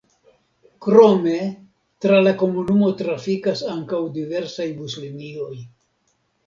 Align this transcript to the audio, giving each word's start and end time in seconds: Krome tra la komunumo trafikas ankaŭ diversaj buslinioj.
Krome 0.85 1.33
tra 2.07 2.19
la 2.29 2.33
komunumo 2.41 2.91
trafikas 3.03 3.65
ankaŭ 3.77 4.03
diversaj 4.19 4.69
buslinioj. 4.83 5.55